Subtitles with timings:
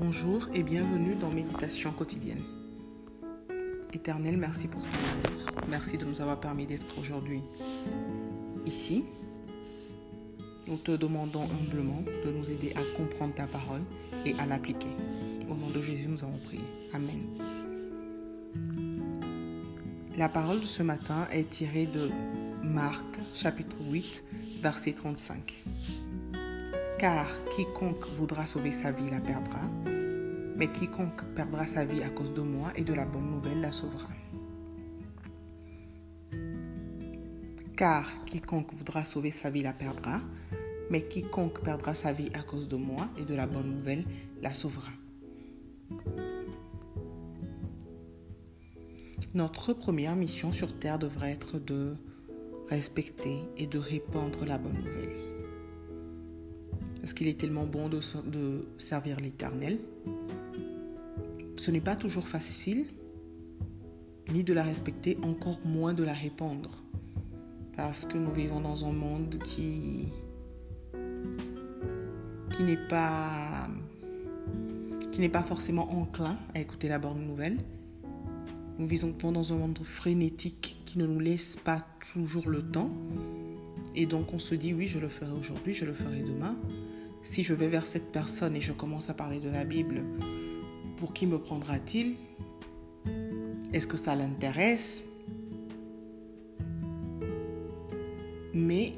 [0.00, 2.44] Bonjour et bienvenue dans Méditation quotidienne.
[3.92, 5.50] Éternel, merci pour ton amour.
[5.68, 7.40] Merci de nous avoir permis d'être aujourd'hui
[8.64, 9.02] ici.
[10.68, 13.80] Nous te demandons humblement de nous aider à comprendre ta parole
[14.24, 14.86] et à l'appliquer.
[15.50, 16.62] Au nom de Jésus, nous avons prié.
[16.94, 17.26] Amen.
[20.16, 22.08] La parole de ce matin est tirée de
[22.62, 23.04] Marc
[23.34, 24.24] chapitre 8,
[24.62, 25.64] verset 35
[26.98, 29.60] car quiconque voudra sauver sa vie la perdra,
[30.56, 33.70] mais quiconque perdra sa vie à cause de moi et de la bonne nouvelle la
[33.70, 34.08] sauvera.
[37.76, 40.20] Car quiconque voudra sauver sa vie la perdra,
[40.90, 44.04] mais quiconque perdra sa vie à cause de moi et de la bonne nouvelle
[44.42, 44.90] la sauvera.
[49.34, 51.94] Notre première mission sur Terre devrait être de
[52.68, 55.27] respecter et de répandre la bonne nouvelle
[57.00, 58.00] parce qu'il est tellement bon de,
[58.78, 59.78] servir l'Éternel.
[61.56, 62.86] Ce n'est pas toujours facile,
[64.32, 66.82] ni de la respecter, encore moins de la répandre,
[67.76, 70.08] parce que nous vivons dans un monde qui,
[72.60, 73.68] n'est pas
[75.12, 77.58] qui n'est pas forcément enclin à écouter la bonne nouvelle.
[78.78, 82.90] Nous vivons dans un monde frénétique qui ne nous laisse pas toujours le temps.
[84.00, 86.56] Et donc on se dit oui, je le ferai aujourd'hui, je le ferai demain.
[87.22, 90.04] Si je vais vers cette personne et je commence à parler de la Bible,
[90.98, 92.14] pour qui me prendra-t-il?
[93.72, 95.02] Est-ce que ça l'intéresse?
[98.54, 98.92] Mais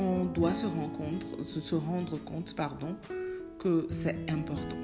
[0.00, 2.96] on doit se rendre compte, pardon,
[3.60, 4.76] que c'est important.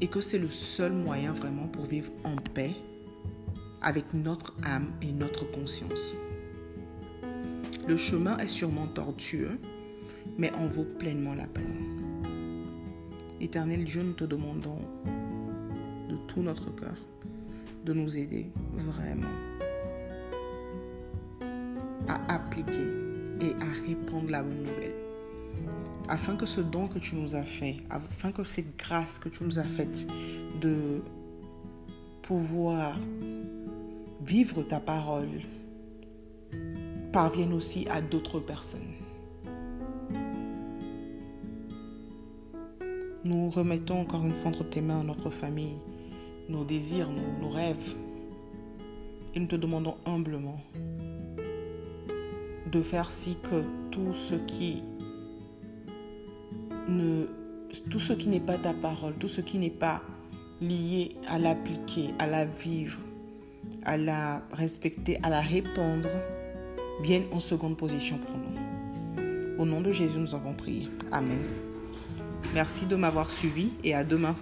[0.00, 2.76] Et que c'est le seul moyen vraiment pour vivre en paix
[3.82, 6.14] avec notre âme et notre conscience.
[7.90, 9.58] Le chemin est sûrement tortueux,
[10.38, 12.22] mais en vaut pleinement la peine.
[13.40, 14.78] Éternel Dieu, nous te demandons
[16.08, 16.94] de tout notre cœur
[17.84, 18.46] de nous aider
[18.76, 19.26] vraiment
[22.06, 22.86] à appliquer
[23.40, 24.94] et à répandre la bonne nouvelle.
[26.08, 29.42] Afin que ce don que tu nous as fait, afin que cette grâce que tu
[29.42, 30.06] nous as faite
[30.60, 31.02] de
[32.22, 32.96] pouvoir
[34.24, 35.40] vivre ta parole
[37.12, 38.92] parvienne aussi à d'autres personnes.
[43.24, 45.76] Nous remettons encore une fois entre tes mains notre famille,
[46.48, 47.94] nos désirs, nos, rêves.
[49.34, 50.60] Et nous te demandons humblement
[52.72, 54.82] de faire si que tout ce qui
[56.88, 57.26] ne
[57.88, 60.02] tout ce qui n'est pas ta parole, tout ce qui n'est pas
[60.60, 62.98] lié à l'appliquer, à la vivre,
[63.84, 66.08] à la respecter, à la répandre,
[67.02, 69.60] vienne en seconde position pour nous.
[69.60, 70.88] Au nom de Jésus, nous avons prié.
[71.12, 71.38] Amen.
[72.54, 74.34] Merci de m'avoir suivi et à demain.